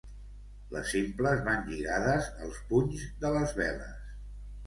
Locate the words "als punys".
2.47-3.03